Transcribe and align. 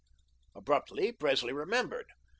Abruptly 0.55 1.11
Presley 1.11 1.53
remembered. 1.53 2.07